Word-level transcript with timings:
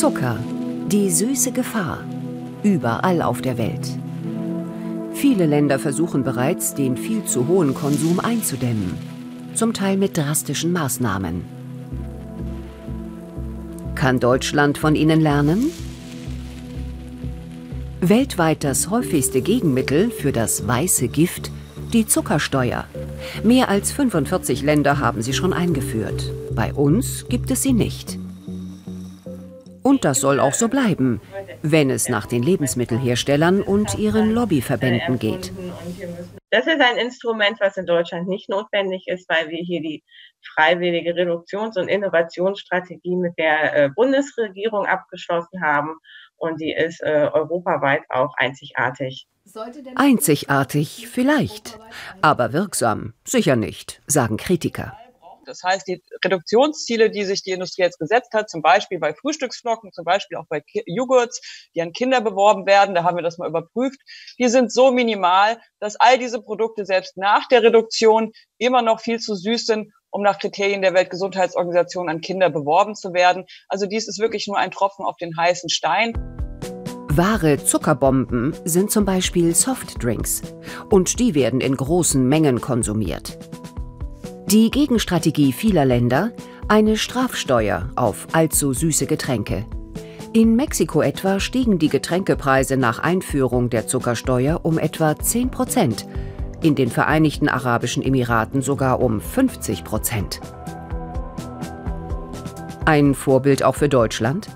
Zucker, 0.00 0.38
die 0.90 1.10
süße 1.10 1.52
Gefahr, 1.52 1.98
überall 2.62 3.20
auf 3.20 3.42
der 3.42 3.58
Welt. 3.58 3.86
Viele 5.12 5.44
Länder 5.44 5.78
versuchen 5.78 6.24
bereits, 6.24 6.74
den 6.74 6.96
viel 6.96 7.24
zu 7.24 7.46
hohen 7.48 7.74
Konsum 7.74 8.18
einzudämmen, 8.18 8.94
zum 9.52 9.74
Teil 9.74 9.98
mit 9.98 10.16
drastischen 10.16 10.72
Maßnahmen. 10.72 11.44
Kann 13.94 14.20
Deutschland 14.20 14.78
von 14.78 14.94
ihnen 14.94 15.20
lernen? 15.20 15.70
Weltweit 18.00 18.64
das 18.64 18.88
häufigste 18.88 19.42
Gegenmittel 19.42 20.10
für 20.10 20.32
das 20.32 20.66
weiße 20.66 21.08
Gift, 21.08 21.50
die 21.92 22.06
Zuckersteuer. 22.06 22.86
Mehr 23.44 23.68
als 23.68 23.92
45 23.92 24.62
Länder 24.62 24.98
haben 24.98 25.20
sie 25.20 25.34
schon 25.34 25.52
eingeführt. 25.52 26.32
Bei 26.54 26.72
uns 26.72 27.26
gibt 27.28 27.50
es 27.50 27.62
sie 27.62 27.74
nicht. 27.74 28.18
Und 29.90 30.04
das 30.04 30.20
soll 30.20 30.38
auch 30.38 30.54
so 30.54 30.68
bleiben, 30.68 31.20
wenn 31.62 31.90
es 31.90 32.08
nach 32.08 32.26
den 32.26 32.44
Lebensmittelherstellern 32.44 33.60
und 33.60 33.98
ihren 33.98 34.30
Lobbyverbänden 34.30 35.18
geht. 35.18 35.50
Das 36.50 36.68
ist 36.68 36.80
ein 36.80 36.96
Instrument, 36.96 37.58
was 37.58 37.76
in 37.76 37.86
Deutschland 37.86 38.28
nicht 38.28 38.48
notwendig 38.48 39.08
ist, 39.08 39.28
weil 39.28 39.48
wir 39.48 39.58
hier 39.58 39.80
die 39.80 40.04
freiwillige 40.54 41.16
Reduktions- 41.16 41.76
und 41.76 41.88
Innovationsstrategie 41.88 43.16
mit 43.16 43.36
der 43.36 43.74
äh, 43.74 43.88
Bundesregierung 43.88 44.86
abgeschlossen 44.86 45.60
haben. 45.60 45.96
Und 46.36 46.60
die 46.60 46.72
ist 46.72 47.02
äh, 47.02 47.28
europaweit 47.32 48.02
auch 48.10 48.32
einzigartig. 48.36 49.26
Einzigartig 49.96 51.08
vielleicht, 51.08 51.80
aber 52.22 52.52
wirksam 52.52 53.14
sicher 53.24 53.56
nicht, 53.56 54.00
sagen 54.06 54.36
Kritiker. 54.36 54.96
Das 55.50 55.62
heißt, 55.62 55.86
die 55.88 56.02
Reduktionsziele, 56.24 57.10
die 57.10 57.24
sich 57.24 57.42
die 57.42 57.50
Industrie 57.50 57.82
jetzt 57.82 57.98
gesetzt 57.98 58.32
hat, 58.32 58.48
zum 58.48 58.62
Beispiel 58.62 58.98
bei 58.98 59.12
Frühstücksflocken, 59.12 59.92
zum 59.92 60.04
Beispiel 60.04 60.38
auch 60.38 60.46
bei 60.48 60.62
Joghurts, 60.86 61.40
die 61.74 61.82
an 61.82 61.92
Kinder 61.92 62.20
beworben 62.20 62.66
werden, 62.66 62.94
da 62.94 63.04
haben 63.04 63.16
wir 63.16 63.22
das 63.22 63.38
mal 63.38 63.48
überprüft, 63.48 64.00
die 64.38 64.48
sind 64.48 64.72
so 64.72 64.92
minimal, 64.92 65.60
dass 65.80 65.96
all 65.96 66.18
diese 66.18 66.40
Produkte 66.40 66.86
selbst 66.86 67.16
nach 67.16 67.48
der 67.48 67.62
Reduktion 67.62 68.32
immer 68.58 68.82
noch 68.82 69.00
viel 69.00 69.18
zu 69.18 69.34
süß 69.34 69.66
sind, 69.66 69.92
um 70.10 70.22
nach 70.22 70.38
Kriterien 70.38 70.82
der 70.82 70.94
Weltgesundheitsorganisation 70.94 72.08
an 72.08 72.20
Kinder 72.20 72.50
beworben 72.50 72.94
zu 72.94 73.12
werden. 73.12 73.46
Also 73.68 73.86
dies 73.86 74.08
ist 74.08 74.18
wirklich 74.18 74.46
nur 74.46 74.58
ein 74.58 74.70
Tropfen 74.70 75.04
auf 75.04 75.16
den 75.16 75.36
heißen 75.36 75.68
Stein. 75.68 76.12
Wahre 77.12 77.62
Zuckerbomben 77.62 78.54
sind 78.64 78.92
zum 78.92 79.04
Beispiel 79.04 79.54
Softdrinks 79.54 80.42
und 80.90 81.18
die 81.18 81.34
werden 81.34 81.60
in 81.60 81.76
großen 81.76 82.26
Mengen 82.26 82.60
konsumiert. 82.60 83.49
Die 84.50 84.72
Gegenstrategie 84.72 85.52
vieler 85.52 85.84
Länder 85.84 86.32
eine 86.66 86.96
Strafsteuer 86.96 87.88
auf 87.94 88.26
allzu 88.32 88.72
süße 88.72 89.06
Getränke. 89.06 89.64
In 90.32 90.56
Mexiko 90.56 91.02
etwa 91.02 91.38
stiegen 91.38 91.78
die 91.78 91.88
Getränkepreise 91.88 92.76
nach 92.76 92.98
Einführung 92.98 93.70
der 93.70 93.86
Zuckersteuer 93.86 94.58
um 94.64 94.80
etwa 94.80 95.16
10 95.16 95.52
Prozent, 95.52 96.04
in 96.64 96.74
den 96.74 96.90
Vereinigten 96.90 97.48
Arabischen 97.48 98.02
Emiraten 98.02 98.60
sogar 98.60 99.00
um 99.00 99.20
50 99.20 99.84
Prozent. 99.84 100.40
Ein 102.86 103.14
Vorbild 103.14 103.62
auch 103.62 103.76
für 103.76 103.88
Deutschland? 103.88 104.48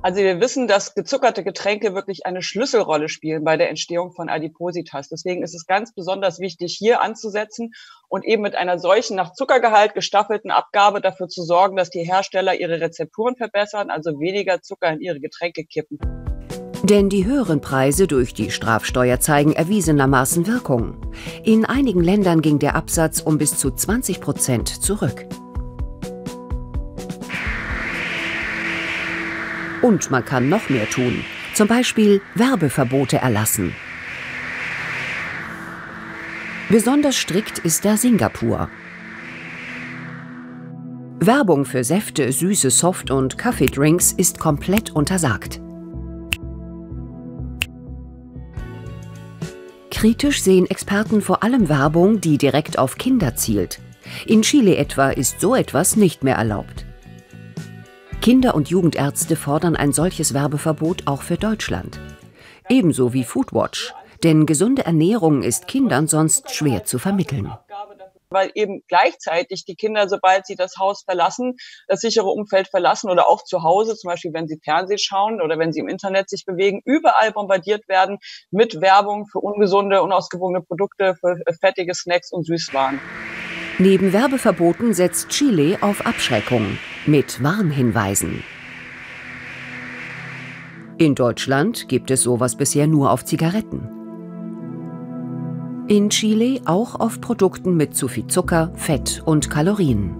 Also 0.00 0.20
wir 0.20 0.40
wissen, 0.40 0.68
dass 0.68 0.94
gezuckerte 0.94 1.42
Getränke 1.42 1.92
wirklich 1.92 2.24
eine 2.24 2.40
Schlüsselrolle 2.40 3.08
spielen 3.08 3.42
bei 3.42 3.56
der 3.56 3.68
Entstehung 3.68 4.12
von 4.12 4.28
Adipositas. 4.28 5.08
Deswegen 5.08 5.42
ist 5.42 5.54
es 5.54 5.66
ganz 5.66 5.92
besonders 5.92 6.38
wichtig, 6.38 6.76
hier 6.78 7.00
anzusetzen 7.00 7.72
und 8.06 8.24
eben 8.24 8.42
mit 8.42 8.54
einer 8.54 8.78
solchen 8.78 9.16
nach 9.16 9.32
Zuckergehalt 9.32 9.94
gestaffelten 9.94 10.52
Abgabe 10.52 11.00
dafür 11.00 11.26
zu 11.26 11.42
sorgen, 11.42 11.76
dass 11.76 11.90
die 11.90 12.04
Hersteller 12.04 12.54
ihre 12.54 12.80
Rezepturen 12.80 13.34
verbessern, 13.34 13.90
also 13.90 14.20
weniger 14.20 14.62
Zucker 14.62 14.92
in 14.92 15.00
ihre 15.00 15.18
Getränke 15.18 15.64
kippen. 15.64 15.98
Denn 16.84 17.08
die 17.08 17.26
höheren 17.26 17.60
Preise 17.60 18.06
durch 18.06 18.34
die 18.34 18.52
Strafsteuer 18.52 19.18
zeigen 19.18 19.52
erwiesenermaßen 19.52 20.46
Wirkung. 20.46 21.12
In 21.42 21.64
einigen 21.64 22.04
Ländern 22.04 22.40
ging 22.40 22.60
der 22.60 22.76
Absatz 22.76 23.20
um 23.20 23.36
bis 23.36 23.58
zu 23.58 23.72
20 23.72 24.20
Prozent 24.20 24.68
zurück. 24.68 25.26
Und 29.82 30.10
man 30.10 30.24
kann 30.24 30.48
noch 30.48 30.68
mehr 30.68 30.88
tun, 30.88 31.24
zum 31.54 31.68
Beispiel 31.68 32.20
Werbeverbote 32.34 33.18
erlassen. 33.18 33.74
Besonders 36.68 37.16
strikt 37.16 37.58
ist 37.60 37.84
da 37.84 37.96
Singapur. 37.96 38.68
Werbung 41.20 41.64
für 41.64 41.82
Säfte, 41.82 42.30
süße 42.30 42.70
Soft- 42.70 43.10
und 43.10 43.38
Kaffeedrinks 43.38 44.12
ist 44.12 44.38
komplett 44.38 44.90
untersagt. 44.90 45.60
Kritisch 49.90 50.42
sehen 50.42 50.70
Experten 50.70 51.22
vor 51.22 51.42
allem 51.42 51.68
Werbung, 51.68 52.20
die 52.20 52.38
direkt 52.38 52.78
auf 52.78 52.98
Kinder 52.98 53.34
zielt. 53.34 53.80
In 54.26 54.42
Chile 54.42 54.76
etwa 54.76 55.10
ist 55.10 55.40
so 55.40 55.56
etwas 55.56 55.96
nicht 55.96 56.22
mehr 56.22 56.36
erlaubt. 56.36 56.86
Kinder- 58.20 58.54
und 58.54 58.68
Jugendärzte 58.68 59.36
fordern 59.36 59.76
ein 59.76 59.92
solches 59.92 60.34
Werbeverbot 60.34 61.06
auch 61.06 61.22
für 61.22 61.36
Deutschland. 61.36 62.00
Ebenso 62.68 63.12
wie 63.12 63.24
Foodwatch, 63.24 63.94
denn 64.22 64.44
gesunde 64.44 64.84
Ernährung 64.84 65.42
ist 65.42 65.68
Kindern 65.68 66.08
sonst 66.08 66.54
schwer 66.54 66.84
zu 66.84 66.98
vermitteln 66.98 67.52
weil 68.30 68.50
eben 68.54 68.82
gleichzeitig 68.88 69.64
die 69.64 69.76
Kinder, 69.76 70.08
sobald 70.08 70.46
sie 70.46 70.54
das 70.54 70.76
Haus 70.78 71.02
verlassen, 71.02 71.56
das 71.86 72.00
sichere 72.00 72.28
Umfeld 72.28 72.68
verlassen 72.68 73.10
oder 73.10 73.26
auch 73.26 73.42
zu 73.42 73.62
Hause, 73.62 73.96
zum 73.96 74.08
Beispiel 74.08 74.32
wenn 74.32 74.48
sie 74.48 74.60
Fernsehen 74.62 74.98
schauen 74.98 75.40
oder 75.40 75.58
wenn 75.58 75.72
sie 75.72 75.80
im 75.80 75.88
Internet 75.88 76.28
sich 76.28 76.44
bewegen, 76.44 76.82
überall 76.84 77.32
bombardiert 77.32 77.88
werden 77.88 78.18
mit 78.50 78.80
Werbung 78.80 79.26
für 79.26 79.38
ungesunde, 79.40 80.02
unausgewogene 80.02 80.62
Produkte, 80.62 81.14
für 81.14 81.36
fettige 81.60 81.94
Snacks 81.94 82.32
und 82.32 82.44
Süßwaren. 82.44 83.00
Neben 83.80 84.12
Werbeverboten 84.12 84.92
setzt 84.92 85.28
Chile 85.28 85.78
auf 85.82 86.04
Abschreckung 86.04 86.66
mit 87.06 87.44
Warnhinweisen. 87.44 88.42
In 90.96 91.14
Deutschland 91.14 91.88
gibt 91.88 92.10
es 92.10 92.22
sowas 92.22 92.56
bisher 92.56 92.88
nur 92.88 93.12
auf 93.12 93.24
Zigaretten. 93.24 93.88
In 95.86 96.10
Chile 96.10 96.60
auch 96.64 96.96
auf 96.96 97.20
Produkten 97.20 97.76
mit 97.76 97.94
zu 97.96 98.08
viel 98.08 98.26
Zucker, 98.26 98.72
Fett 98.74 99.22
und 99.24 99.48
Kalorien. 99.48 100.16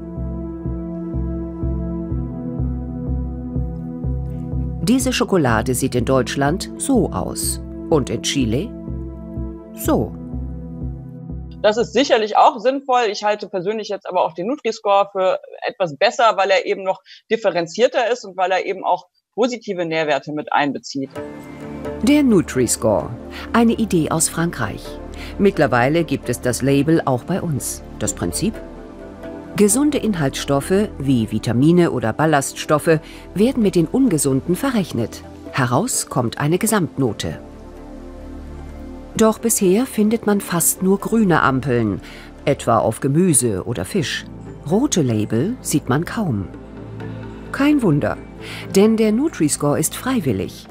Diese 4.85 5.13
Schokolade 5.13 5.75
sieht 5.75 5.97
in 5.97 6.05
Deutschland 6.05 6.71
so 6.79 7.11
aus 7.11 7.61
und 7.91 8.09
in 8.09 8.23
Chile 8.23 8.71
so. 9.75 10.18
Das 11.61 11.77
ist 11.77 11.93
sicherlich 11.93 12.37
auch 12.37 12.61
sinnvoll. 12.61 13.07
Ich 13.11 13.25
halte 13.25 13.49
persönlich 13.49 13.89
jetzt 13.89 14.09
aber 14.09 14.25
auch 14.25 14.33
den 14.33 14.47
Nutri-Score 14.47 15.09
für 15.11 15.41
etwas 15.67 15.97
besser, 15.97 16.37
weil 16.37 16.51
er 16.51 16.67
eben 16.67 16.85
noch 16.85 17.03
differenzierter 17.31 18.11
ist 18.13 18.25
und 18.25 18.37
weil 18.37 18.53
er 18.53 18.65
eben 18.65 18.85
auch 18.85 19.07
positive 19.35 19.85
Nährwerte 19.85 20.33
mit 20.33 20.53
einbezieht. 20.53 21.11
Der 22.03 22.23
Nutri-Score, 22.23 23.11
eine 23.53 23.73
Idee 23.73 24.11
aus 24.11 24.29
Frankreich. 24.29 24.85
Mittlerweile 25.39 26.05
gibt 26.05 26.29
es 26.29 26.41
das 26.41 26.63
Label 26.63 27.03
auch 27.05 27.25
bei 27.25 27.43
uns. 27.43 27.83
Das 27.99 28.15
Prinzip? 28.15 28.55
Gesunde 29.57 29.99
Inhaltsstoffe 29.99 30.89
wie 30.99 31.33
Vitamine 31.33 31.91
oder 31.91 32.13
Ballaststoffe 32.13 33.01
werden 33.35 33.63
mit 33.65 33.75
den 33.75 33.89
ungesunden 33.89 34.55
verrechnet. 34.55 35.25
Heraus 35.51 36.09
kommt 36.09 36.39
eine 36.39 36.59
Gesamtnote. 36.59 37.41
Doch 39.19 39.41
bisher 39.41 39.85
findet 39.85 40.27
man 40.27 40.41
fast 40.41 40.85
nur 40.85 41.01
grüne 41.01 41.43
Ampeln, 41.43 42.01
etwa 42.45 42.79
auf 42.79 43.01
Gemüse 43.01 43.65
oder 43.65 43.85
Fisch. 43.85 44.25
Rote 44.71 45.03
Label 45.03 45.57
sieht 45.61 45.89
man 45.89 46.05
kaum. 46.05 46.47
Kein 47.51 47.83
Wunder, 47.83 48.17
denn 48.77 48.97
der 48.97 49.11
Nutri-Score 49.11 49.77
ist 49.77 49.97
freiwillig. 49.97 50.69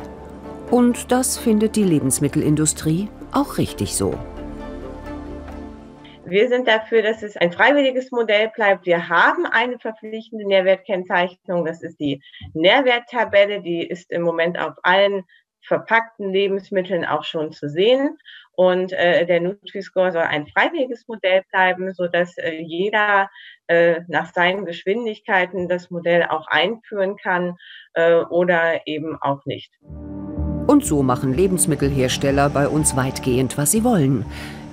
Und 0.72 1.12
das 1.12 1.38
findet 1.38 1.76
die 1.76 1.84
Lebensmittelindustrie 1.84 3.10
auch 3.34 3.58
richtig 3.58 3.98
so. 3.98 4.18
Wir 6.24 6.48
sind 6.48 6.70
dafür, 6.70 7.02
dass 7.02 7.24
es 7.24 7.36
ein 7.36 7.52
freiwilliges 7.52 8.12
Modell 8.12 8.50
bleibt. 8.56 8.86
Wir 8.86 9.10
haben 9.10 9.46
eine 9.46 9.78
verpflichtende 9.78 10.48
Nährwertkennzeichnung. 10.48 11.66
Das 11.66 11.84
ist 11.84 12.00
die 12.00 12.22
Nährwerttabelle. 12.54 13.62
Die 13.62 13.86
ist 13.86 14.10
im 14.10 14.22
Moment 14.22 14.58
auf 14.58 14.76
allen 14.84 15.26
verpackten 15.68 16.32
Lebensmitteln 16.32 17.06
auch 17.06 17.24
schon 17.24 17.52
zu 17.52 17.70
sehen. 17.70 18.18
Und 18.54 18.92
äh, 18.94 19.26
der 19.26 19.42
Nutri-Score 19.42 20.12
soll 20.12 20.24
ein 20.24 20.48
freiwilliges 20.48 21.08
Modell 21.08 21.44
bleiben, 21.52 21.94
so 21.94 22.08
dass 22.08 22.38
äh, 22.38 22.60
jeder 22.60 23.30
äh, 23.68 24.02
nach 24.08 24.34
seinen 24.34 24.66
Geschwindigkeiten 24.66 25.68
das 25.68 25.92
Modell 25.92 26.24
auch 26.24 26.48
einführen 26.48 27.18
kann 27.18 27.56
äh, 27.94 28.16
oder 28.16 28.88
eben 28.88 29.16
auch 29.22 29.46
nicht. 29.46 29.72
Und 30.66 30.84
so 30.86 31.04
machen 31.04 31.34
Lebensmittelhersteller 31.34 32.50
bei 32.50 32.68
uns 32.68 32.96
weitgehend, 32.96 33.58
was 33.58 33.72
sie 33.72 33.84
wollen. 33.84 34.26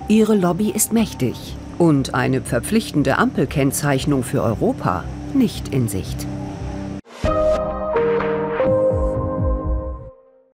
Ihre 0.07 0.35
Lobby 0.35 0.71
ist 0.71 0.91
mächtig 0.91 1.55
und 1.77 2.15
eine 2.15 2.41
verpflichtende 2.41 3.17
Ampelkennzeichnung 3.17 4.23
für 4.23 4.41
Europa 4.41 5.03
nicht 5.33 5.73
in 5.73 5.87
Sicht. 5.87 6.25